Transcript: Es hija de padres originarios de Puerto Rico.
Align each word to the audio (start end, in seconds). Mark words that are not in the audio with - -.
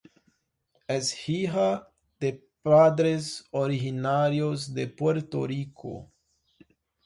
Es 0.87 1.29
hija 1.29 1.93
de 2.19 2.43
padres 2.63 3.45
originarios 3.51 4.73
de 4.73 4.87
Puerto 4.87 5.45
Rico. 5.45 6.11